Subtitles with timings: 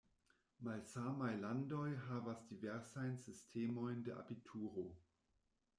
[0.67, 4.91] Malsamaj landoj havas diversajn sistemojn de abituro.